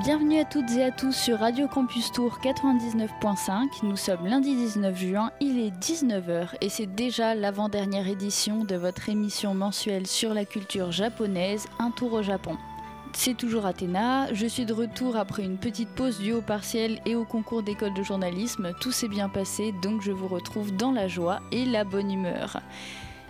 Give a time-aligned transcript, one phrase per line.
[0.00, 3.82] Bienvenue à toutes et à tous sur Radio Campus Tour 99.5.
[3.82, 9.08] Nous sommes lundi 19 juin, il est 19h et c'est déjà l'avant-dernière édition de votre
[9.08, 12.58] émission mensuelle sur la culture japonaise, Un tour au Japon.
[13.14, 17.14] C'est toujours Athéna, je suis de retour après une petite pause due au partiel et
[17.14, 18.74] au concours d'école de journalisme.
[18.78, 22.60] Tout s'est bien passé donc je vous retrouve dans la joie et la bonne humeur.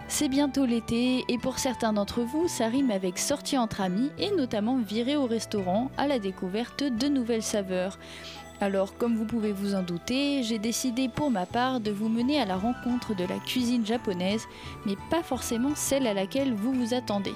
[0.09, 4.30] C'est bientôt l'été et pour certains d'entre vous, ça rime avec sortie entre amis et
[4.30, 7.98] notamment virer au restaurant à la découverte de nouvelles saveurs.
[8.61, 12.41] Alors, comme vous pouvez vous en douter, j'ai décidé pour ma part de vous mener
[12.41, 14.45] à la rencontre de la cuisine japonaise,
[14.87, 17.34] mais pas forcément celle à laquelle vous vous attendez.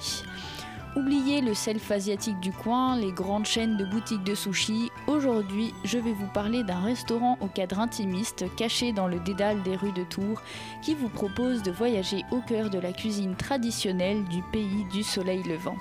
[0.93, 4.91] Oubliez le self asiatique du coin, les grandes chaînes de boutiques de sushi.
[5.07, 9.77] Aujourd'hui, je vais vous parler d'un restaurant au cadre intimiste caché dans le dédale des
[9.77, 10.41] rues de Tours
[10.81, 15.43] qui vous propose de voyager au cœur de la cuisine traditionnelle du pays du soleil
[15.43, 15.77] levant.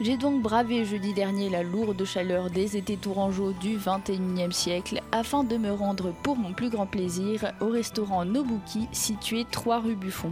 [0.00, 5.42] J'ai donc bravé jeudi dernier la lourde chaleur des étés tourangeaux du 21e siècle afin
[5.42, 10.30] de me rendre pour mon plus grand plaisir au restaurant Nobuki situé 3 rue Buffon.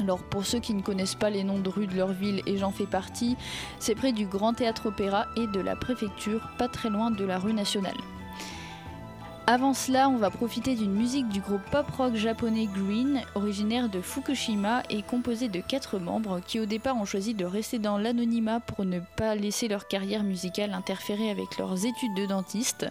[0.00, 2.56] Alors pour ceux qui ne connaissent pas les noms de rues de leur ville et
[2.56, 3.36] j'en fais partie,
[3.78, 7.38] c'est près du Grand Théâtre Opéra et de la préfecture, pas très loin de la
[7.38, 7.96] rue nationale.
[9.48, 14.84] Avant cela, on va profiter d'une musique du groupe pop-rock japonais Green, originaire de Fukushima
[14.88, 18.84] et composé de quatre membres qui au départ ont choisi de rester dans l'anonymat pour
[18.84, 22.86] ne pas laisser leur carrière musicale interférer avec leurs études de dentiste.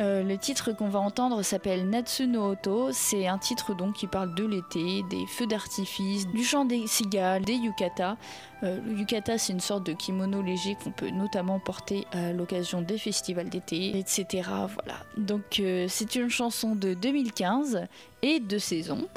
[0.00, 2.90] Euh, le titre qu'on va entendre s'appelle Natsu no Oto.
[2.92, 7.44] C'est un titre donc qui parle de l'été, des feux d'artifice, du chant des cigales,
[7.44, 8.16] des yukata.
[8.62, 12.80] Euh, le yukata, c'est une sorte de kimono léger qu'on peut notamment porter à l'occasion
[12.80, 14.48] des festivals d'été, etc.
[14.48, 14.98] Voilà.
[15.16, 17.86] Donc euh, c'est une chanson de 2015
[18.22, 19.08] et de saison.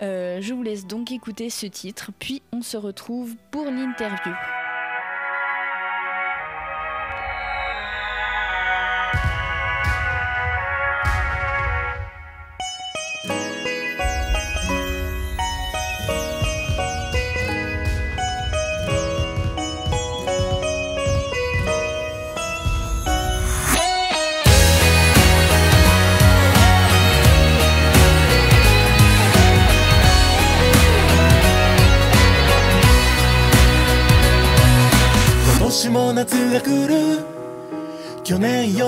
[0.00, 4.32] je vous laisse donc écouter ce titre, puis on se retrouve pour l'interview.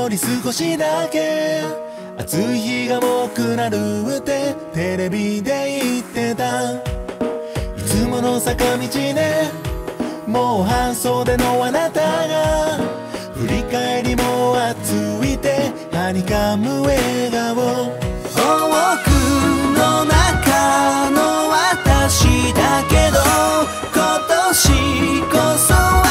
[0.05, 1.63] より少しだけ。
[2.19, 3.77] 暑い日が多くなる
[4.19, 6.75] ってテレビで言ってた。
[6.75, 6.81] い
[7.87, 9.51] つもの坂道で
[10.27, 12.79] もう半袖のあなたが
[13.35, 14.93] 振り返りも暑
[15.25, 17.55] いてはにかむ笑顔。
[17.57, 18.41] 多
[19.03, 19.09] く
[19.75, 23.21] の中の私だけど
[23.95, 26.04] 今年こそ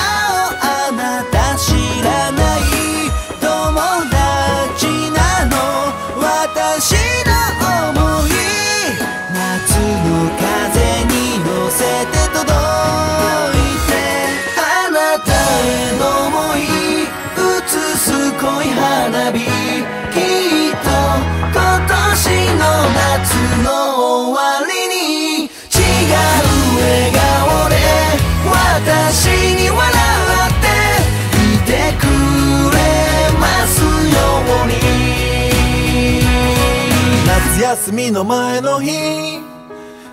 [37.73, 38.91] 休みの前の日。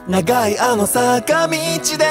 [0.08, 2.06] 長いあの坂道で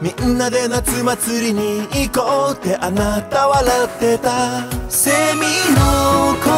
[0.00, 4.64] みんなで夏祭りに行こうってあなた笑ってた。
[4.88, 5.42] セミ
[5.76, 6.50] の声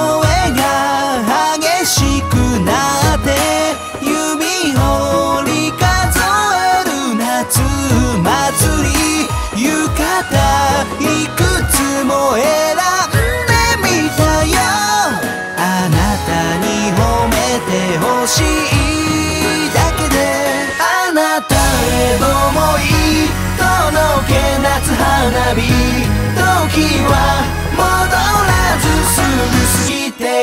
[0.54, 1.24] が
[1.58, 3.73] 激しくなって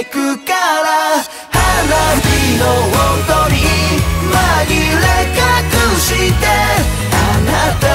[0.03, 1.21] てくから
[1.51, 1.61] 花
[2.21, 3.55] 火の音に
[4.31, 5.39] 紛れ隠
[5.99, 6.09] し
[6.39, 6.45] て
[7.11, 7.49] あな
[7.79, 7.85] た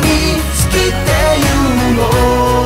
[0.00, 0.08] に
[0.56, 1.06] 尽きって
[1.40, 1.44] 言
[1.90, 2.61] う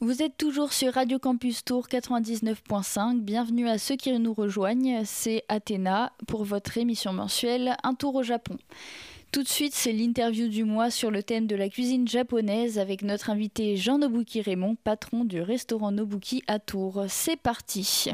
[0.00, 3.20] Vous êtes toujours sur Radio Campus Tour 99.5.
[3.20, 5.00] Bienvenue à ceux qui nous rejoignent.
[5.06, 8.58] C'est Athéna pour votre émission mensuelle Un tour au Japon.
[9.32, 13.00] Tout de suite, c'est l'interview du mois sur le thème de la cuisine japonaise avec
[13.00, 17.06] notre invité Jean Nobuki Raymond, patron du restaurant Nobuki à Tours.
[17.08, 18.10] C'est parti.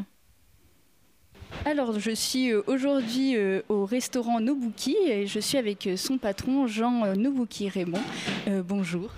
[1.65, 6.17] Alors, je suis euh, aujourd'hui euh, au restaurant Nobuki et je suis avec euh, son
[6.17, 8.03] patron Jean Nobuki Raymond.
[8.47, 9.11] bonjour.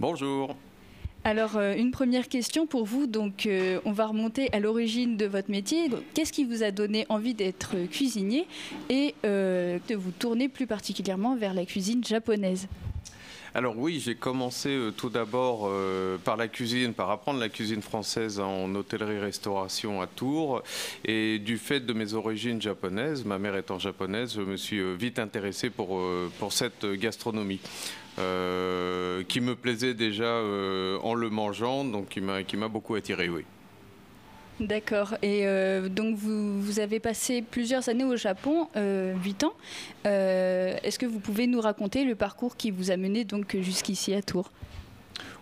[0.00, 0.56] Bonjour.
[1.24, 3.06] Alors, euh, une première question pour vous.
[3.06, 5.88] Donc, euh, on va remonter à l'origine de votre métier.
[6.14, 8.46] Qu'est-ce qui vous a donné envie d'être cuisinier
[8.90, 12.66] et euh, de vous tourner plus particulièrement vers la cuisine japonaise?
[13.54, 15.70] Alors oui, j'ai commencé tout d'abord
[16.24, 20.62] par la cuisine, par apprendre la cuisine française en hôtellerie-restauration à Tours.
[21.04, 25.18] Et du fait de mes origines japonaises, ma mère étant japonaise, je me suis vite
[25.18, 26.00] intéressé pour,
[26.38, 27.60] pour cette gastronomie.
[28.18, 33.44] Euh, qui me plaisait déjà euh, en le mangeant, donc qui m'a beaucoup attiré, oui.
[34.60, 35.14] D'accord.
[35.22, 39.54] Et euh, donc vous, vous, avez passé plusieurs années au Japon, 8 ans.
[40.04, 44.22] Est-ce que vous pouvez nous raconter le parcours qui vous a mené donc jusqu'ici à
[44.22, 44.50] Tours?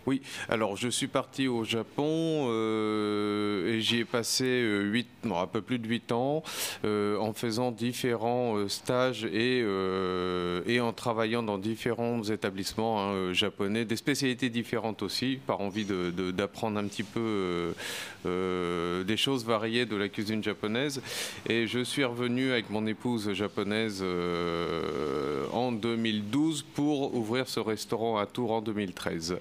[0.07, 5.47] Oui, alors je suis parti au Japon euh, et j'y ai passé 8, euh, un
[5.47, 6.43] peu plus de 8 ans
[6.85, 9.59] euh, en faisant différents stages et,
[10.67, 16.79] et en travaillant dans différents établissements hein, japonais, des spécialités différentes aussi, par envie d'apprendre
[16.79, 17.75] un petit peu
[18.25, 21.03] des choses variées de la cuisine japonaise.
[21.49, 24.03] Et je suis revenu avec mon épouse japonaise
[25.53, 29.39] en 2012 pour ouvrir ce restaurant à Tours en 2013.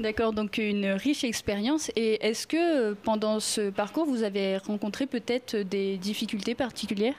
[0.00, 1.90] D'accord, donc une riche expérience.
[1.94, 7.14] Et est-ce que pendant ce parcours, vous avez rencontré peut-être des difficultés particulières?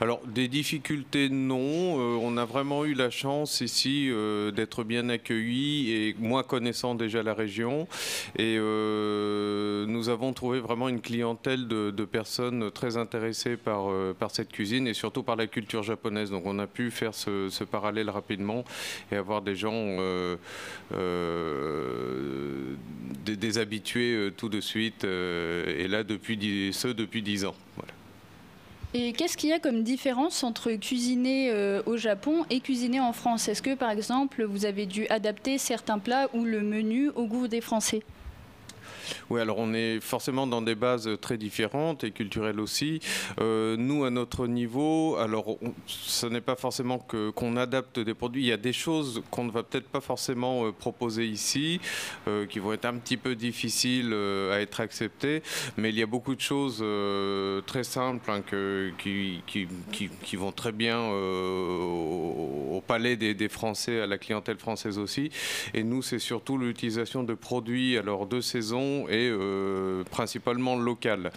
[0.00, 5.08] Alors des difficultés non, euh, on a vraiment eu la chance ici euh, d'être bien
[5.08, 7.86] accueillis et moi connaissant déjà la région
[8.36, 13.88] et euh, nous avons trouvé vraiment une clientèle de, personnes très intéressées par,
[14.30, 16.30] cette cuisine et surtout par la culture japonaise.
[16.30, 18.64] Donc on a pu faire ce, parallèle rapidement
[19.10, 19.96] et avoir des gens
[23.24, 27.54] des, habitués tout de suite et là depuis ce depuis dix ans.
[28.94, 33.14] Et qu'est-ce qu'il y a comme différence entre cuisiner euh, au Japon et cuisiner en
[33.14, 33.48] France?
[33.48, 37.48] Est-ce que par exemple vous avez dû adapter certains plats ou le menu au goût
[37.48, 38.02] des Français?
[39.30, 43.00] Oui, alors on est forcément dans des bases très différentes et culturelles aussi.
[43.40, 48.42] Euh, nous, à notre niveau, alors ce n'est pas forcément que, qu'on adapte des produits.
[48.42, 51.80] Il y a des choses qu'on ne va peut-être pas forcément euh, proposer ici,
[52.28, 55.42] euh, qui vont être un petit peu difficiles à être acceptées,
[55.76, 56.84] mais il y a beaucoup de choses
[57.66, 58.42] très simples hein,
[58.98, 65.30] qui, vont très bien au, palais des, des, Français, à la clientèle française aussi.
[65.74, 71.32] Et nous, c'est surtout l'utilisation de produits alors de saison et euh, principalement local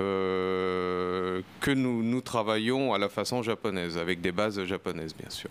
[0.00, 5.50] euh, que nous travaillons à la façon japonaise, avec des bases japonaises bien sûr.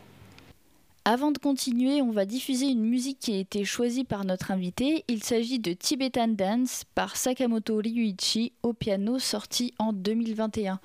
[1.05, 5.05] Avant de continuer, on va diffuser une musique qui a été choisie par notre invité.
[5.07, 10.79] Il s'agit de Tibetan Dance par Sakamoto Ryuichi au piano sorti en 2021.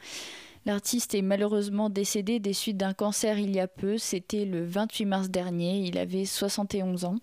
[0.66, 5.04] L'artiste est malheureusement décédé des suites d'un cancer il y a peu, c'était le 28
[5.04, 7.16] mars dernier, il avait 71 ans.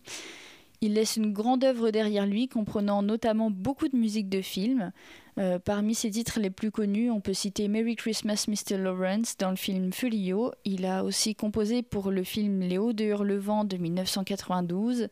[0.84, 4.92] Il laisse une grande œuvre derrière lui, comprenant notamment beaucoup de musique de film.
[5.38, 8.78] Euh, parmi ses titres les plus connus, on peut citer Merry Christmas Mr.
[8.78, 10.52] Lawrence dans le film Folio.
[10.66, 15.10] Il a aussi composé pour le film Léo de Hurlevent de 1992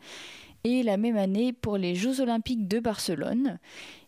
[0.64, 3.60] et la même année pour les Jeux olympiques de Barcelone.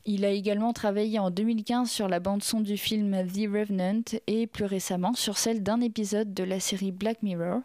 [0.06, 4.66] Il a également travaillé en 2015 sur la bande-son du film The Revenant et plus
[4.66, 7.62] récemment sur celle d'un épisode de la série Black Mirror.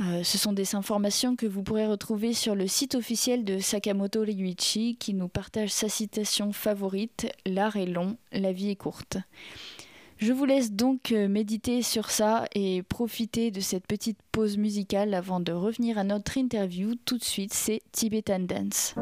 [0.00, 4.20] Euh, ce sont des informations que vous pourrez retrouver sur le site officiel de Sakamoto
[4.20, 9.18] Ryuichi qui nous partage sa citation favorite L'art est long, la vie est courte.
[10.18, 15.14] Je vous laisse donc euh, méditer sur ça et profiter de cette petite pause musicale
[15.14, 16.94] avant de revenir à notre interview.
[17.04, 18.94] Tout de suite, c'est Tibetan Dance.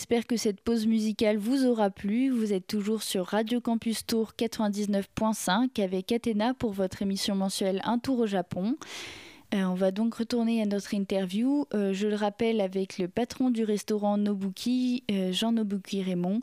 [0.00, 2.30] J'espère que cette pause musicale vous aura plu.
[2.30, 7.98] Vous êtes toujours sur Radio Campus Tour 99.5 avec Athéna pour votre émission mensuelle Un
[7.98, 8.76] tour au Japon.
[9.52, 11.66] on va donc retourner à notre interview.
[11.74, 16.40] je le rappelle avec le patron du restaurant Nobuki, Jean Nobuki Raymond.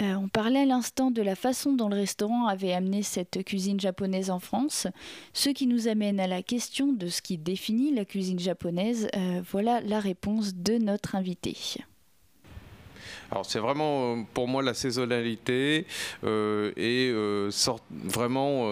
[0.00, 4.30] on parlait à l'instant de la façon dont le restaurant avait amené cette cuisine japonaise
[4.30, 4.86] en France,
[5.34, 9.10] ce qui nous amène à la question de ce qui définit la cuisine japonaise.
[9.52, 11.54] voilà la réponse de notre invité.
[13.30, 15.84] Alors c'est vraiment euh, pour moi la saisonnalité
[16.24, 17.50] euh, et euh,
[17.90, 18.68] vraiment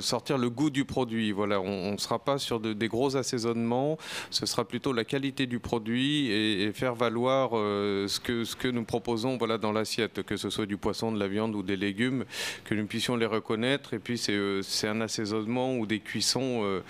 [0.00, 1.32] sortir le goût du produit.
[1.32, 3.98] Voilà, on ne sera pas sur des gros assaisonnements,
[4.30, 9.58] ce sera plutôt la qualité du produit et, faire valoir ce, que, nous proposons voilà,
[9.58, 12.24] dans l'assiette, que ce soit du poisson, de la viande ou des légumes,
[12.64, 13.94] que nous puissions les reconnaître.
[13.94, 16.80] Et puis c'est un assaisonnement ou des cuissons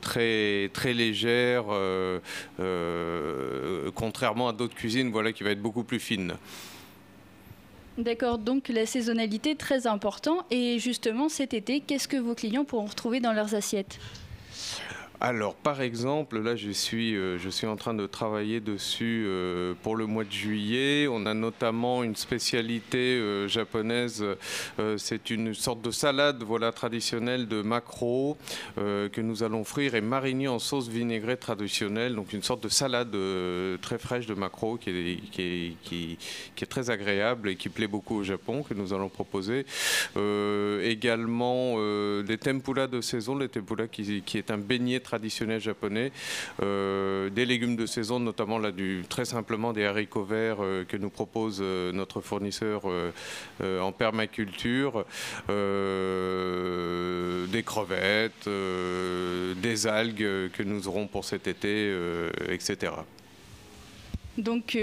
[0.00, 1.66] très, très légères,
[3.94, 6.34] contrairement à d'autres cuisines qui va être beaucoup plus fine.
[7.98, 10.44] D'accord, donc la saisonnalité très important.
[10.50, 13.98] Et justement, cet été, qu'est-ce que vos clients pourront retrouver dans leurs assiettes?
[15.20, 19.72] Alors, par exemple, là, je suis, euh, je suis en train de travailler dessus euh,
[19.82, 21.08] pour le mois de juillet.
[21.10, 24.24] On a notamment une spécialité euh, japonaise.
[24.98, 28.36] c'est une sorte de salade voilà, traditionnelle de maquereau
[28.76, 32.14] que nous allons frire et mariner en sauce vinaigrée traditionnelle.
[32.14, 33.16] Donc, une sorte de salade
[33.80, 38.74] très fraîche de maquereau qui est, très agréable et qui plaît beaucoup au Japon, que
[38.74, 39.64] nous allons proposer.
[40.82, 41.76] également,
[42.22, 46.10] des tempura de saison, les tempura qui est un beignet traditionnel japonais,
[46.62, 48.60] euh, des légumes de saison, notamment
[49.08, 52.82] très simplement des haricots verts euh, que nous propose euh, notre fournisseur
[53.62, 55.04] en permaculture,
[55.48, 55.54] des
[57.62, 61.94] crevettes, des algues que nous aurons pour cet été,
[62.48, 62.92] etc.
[64.38, 64.76] Donc,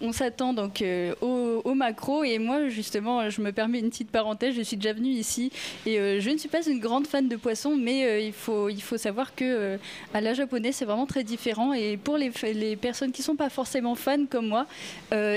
[0.00, 2.24] on s'attend donc euh, au, macro.
[2.24, 4.54] Et moi justement je me permets une petite parenthèse.
[4.54, 5.50] Je suis déjà venue ici
[5.84, 8.68] et euh, je ne suis pas une grande fan de poissons mais euh, il, faut,
[8.68, 9.78] il faut savoir que
[10.14, 11.72] à la japonaise c'est vraiment très différent.
[11.72, 14.66] Et pour les, les personnes qui sont pas forcément fans comme moi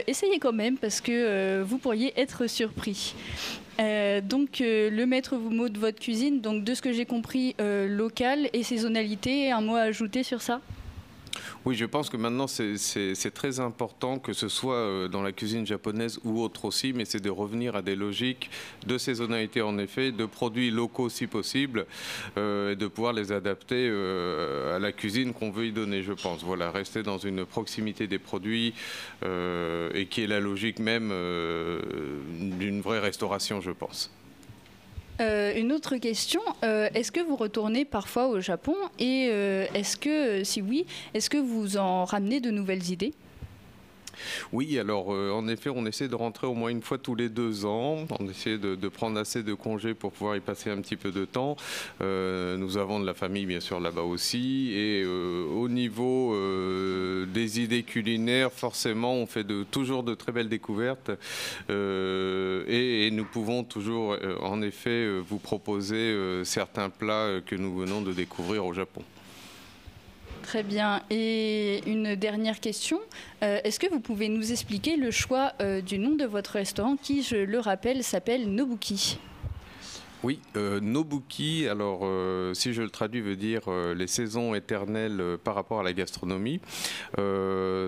[0.08, 3.16] essayez quand même parce que vous pourriez être surpris.
[3.78, 8.64] Donc le maître mot de votre cuisine donc de ce que j'ai compris local et
[8.64, 10.62] saisonnalité un mot à ajouter sur ça?
[11.66, 15.66] Oui, je pense que maintenant c'est très important que ce soit euh, dans la cuisine
[15.66, 18.50] japonaise ou autre aussi, mais c'est de revenir à des logiques
[18.88, 21.86] de saisonnalité en effet, de produits locaux si possible,
[22.38, 26.14] euh, et de pouvoir les adapter euh, à la cuisine qu'on veut y donner, je
[26.14, 26.44] pense.
[26.44, 28.74] Voilà, rester dans une proximité des produits
[29.24, 31.10] et qui est la logique même
[32.60, 34.10] d'une vraie restauration, je pense.
[35.20, 39.98] Euh, une autre question, euh, est-ce que vous retournez parfois au Japon et euh, est-ce
[39.98, 43.14] que, si oui, est-ce que vous en ramenez de nouvelles idées?
[44.52, 47.30] Oui, alors euh, en effet, on essaie de rentrer au moins une fois tous les
[47.30, 48.06] deux ans.
[48.20, 51.26] On essaie de, prendre assez de congés pour pouvoir y passer un petit peu de
[51.26, 51.56] temps.
[52.02, 54.72] Euh, nous avons de la famille, bien sûr, là-bas aussi.
[54.74, 56.36] Et euh, au niveau
[57.28, 61.12] des idées culinaires, forcément, on fait toujours de très belles découvertes.
[61.70, 68.66] et, nous pouvons toujours, en effet, vous proposer certains plats que nous venons de découvrir
[68.66, 69.04] au Japon.
[70.50, 71.04] Très bien.
[71.12, 73.00] Et une dernière question.
[73.44, 76.96] Euh, est-ce que vous pouvez nous expliquer le choix euh, du nom de votre restaurant
[76.96, 79.20] qui, je le rappelle, s'appelle Nobuki?
[80.22, 85.38] Oui, euh, Nobuki, alors euh, si je le traduis, veut dire euh, les saisons éternelles
[85.46, 86.60] par rapport à la gastronomie.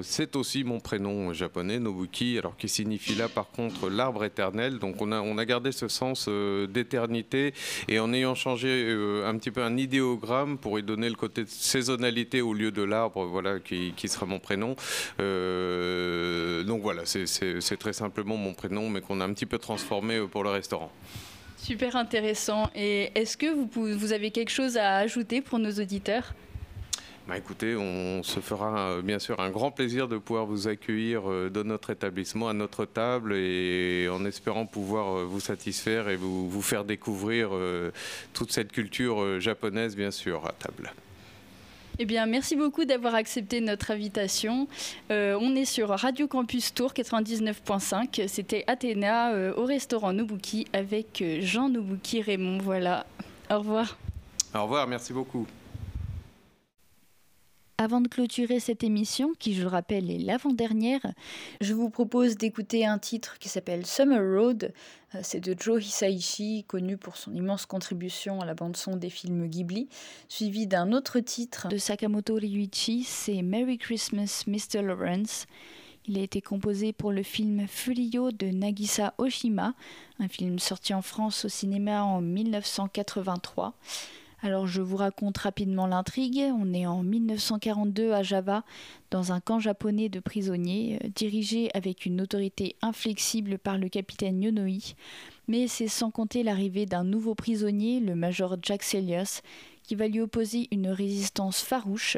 [0.01, 4.79] c'est aussi mon prénom japonais, Nobuki, alors qui signifie là par contre l'arbre éternel.
[4.79, 6.29] Donc on a, gardé ce sens
[6.69, 7.53] d'éternité
[7.89, 11.49] et en ayant changé un petit peu un idéogramme pour y donner le côté de
[11.49, 14.75] saisonnalité au lieu de l'arbre, voilà, qui, qui, sera mon prénom.
[15.17, 20.43] donc voilà, c'est très simplement mon prénom, mais qu'on a un petit peu transformé pour
[20.43, 20.91] le restaurant.
[21.61, 22.71] Super intéressant.
[22.73, 26.33] Et est-ce que vous, avez quelque chose à ajouter pour nos auditeurs?
[27.27, 31.29] Bah écoutez, on se fera euh, bien sûr un grand plaisir de pouvoir vous accueillir
[31.29, 36.15] euh, dans notre établissement, à notre table, et en espérant pouvoir euh, vous satisfaire et
[36.15, 37.51] vous faire découvrir
[38.33, 40.91] toute cette culture japonaise, bien sûr, à table.
[42.03, 44.67] Eh bien, merci beaucoup d'avoir accepté notre invitation.
[45.11, 48.27] Euh, on est sur Radio Campus Tour 99.5.
[48.27, 52.57] C'était Athéna euh, au restaurant Nobuki avec euh, Jean Nobuki Raymond.
[52.57, 53.05] Voilà.
[53.51, 53.99] Au revoir.
[54.55, 55.45] Au revoir, merci beaucoup.
[57.81, 61.01] Avant de clôturer cette émission, qui je le rappelle est l'avant-dernière,
[61.61, 64.71] je vous propose d'écouter un titre qui s'appelle Summer Road.
[65.15, 69.47] Euh, c'est de Joe Hisaishi, connu pour son immense contribution à la bande-son des films
[69.47, 69.89] Ghibli,
[70.29, 74.83] suivi d'un autre titre de Sakamoto Ryuichi, c'est Merry Christmas Mr.
[74.83, 75.47] Lawrence.
[76.05, 79.73] Il a été composé pour le film Furio de Nagisa Oshima,
[80.19, 83.73] un film sorti en France au cinéma en 1983.
[84.43, 86.41] Alors je vous raconte rapidement l'intrigue.
[86.59, 88.63] On est en 1942 à Java,
[89.11, 94.41] dans un camp japonais de prisonniers, euh, dirigé avec une autorité inflexible par le capitaine
[94.41, 94.95] Yonoi.
[95.47, 99.41] Mais c'est sans compter l'arrivée d'un nouveau prisonnier, le major Jack Celios,
[99.83, 102.17] qui va lui opposer une résistance farouche.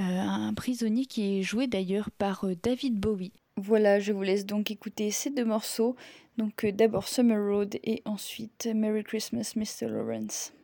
[0.00, 3.32] Euh, un prisonnier qui est joué d'ailleurs par euh, David Bowie.
[3.58, 5.94] Voilà, je vous laisse donc écouter ces deux morceaux.
[6.38, 9.88] Donc d'abord Summer Road et ensuite Merry Christmas Mr.
[9.90, 10.54] Lawrence.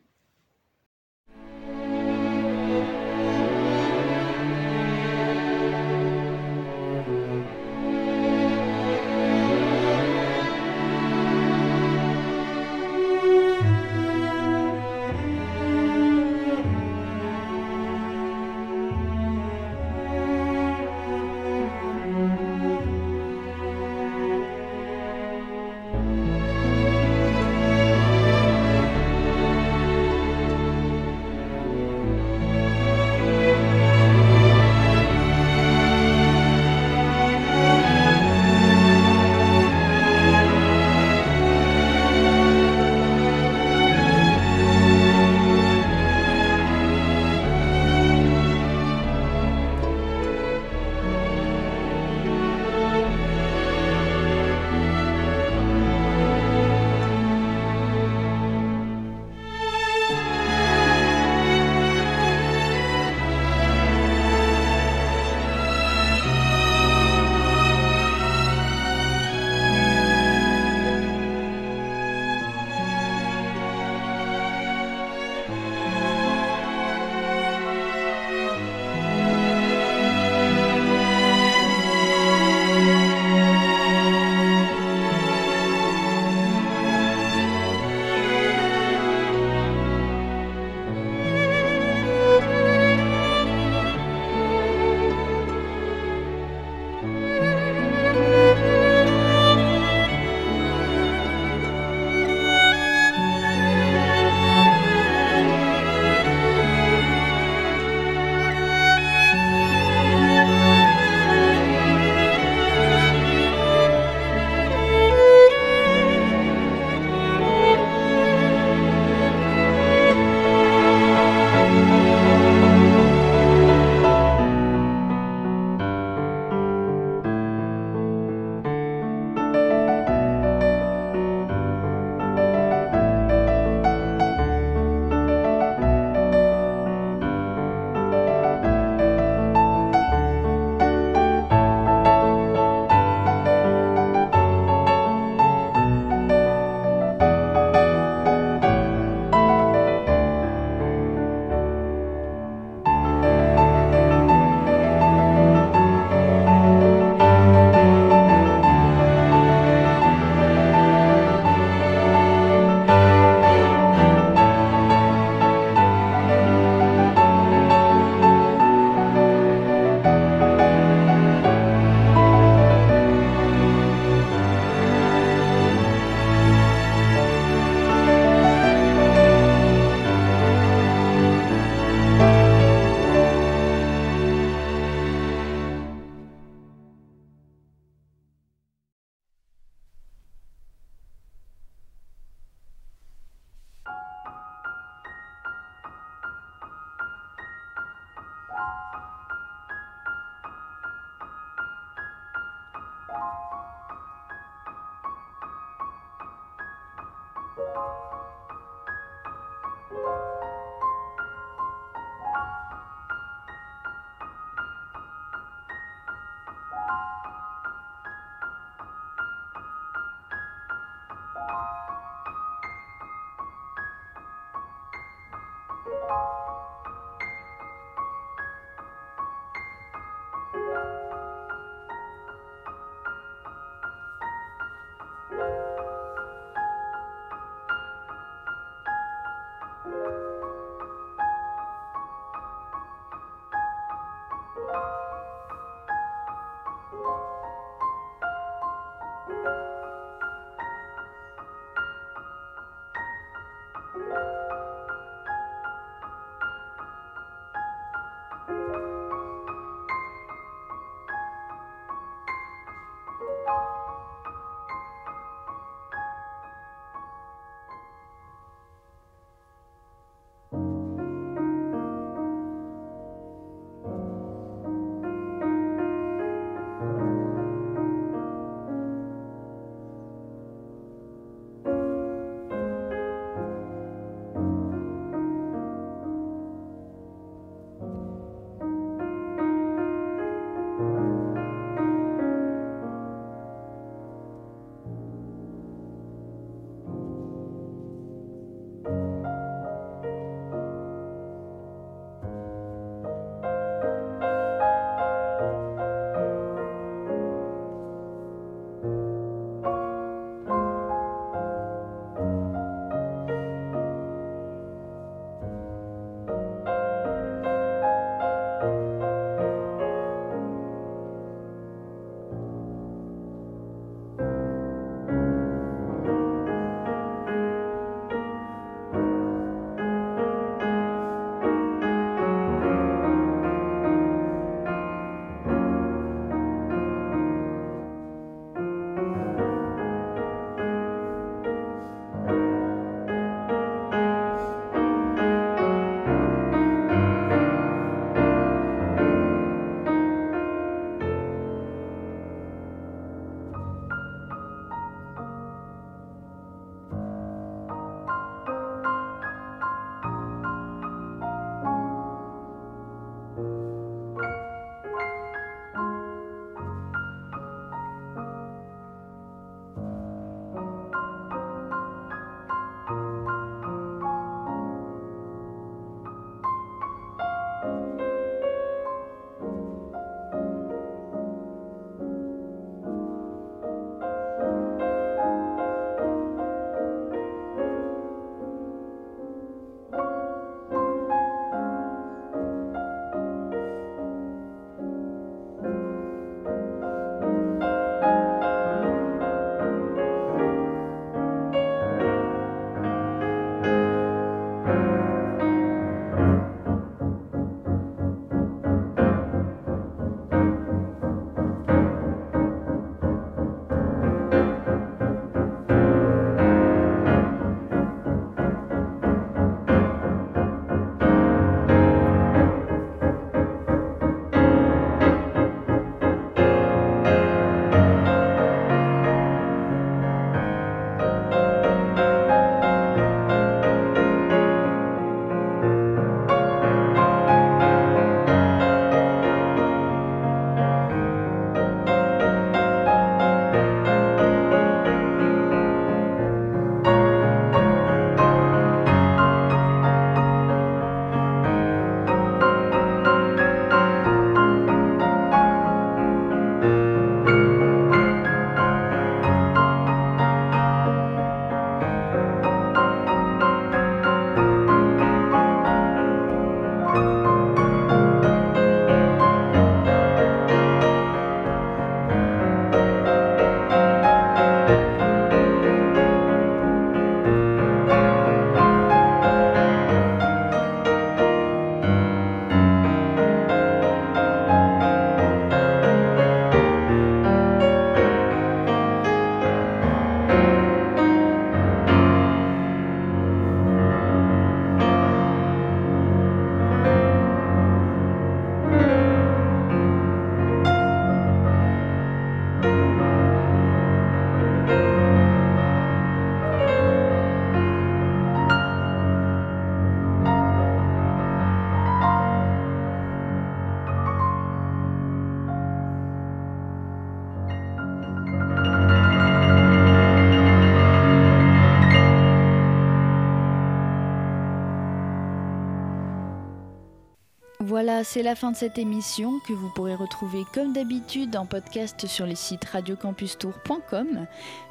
[528.07, 532.25] C'est la fin de cette émission que vous pourrez retrouver comme d'habitude en podcast sur
[532.25, 534.27] les sites radiocampustour.com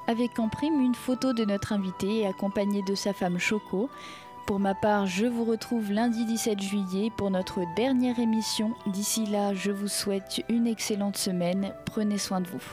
[0.07, 3.89] avec en prime une photo de notre invité accompagné de sa femme Choco.
[4.47, 8.73] Pour ma part, je vous retrouve lundi 17 juillet pour notre dernière émission.
[8.87, 11.73] D'ici là, je vous souhaite une excellente semaine.
[11.85, 12.63] Prenez soin de vous.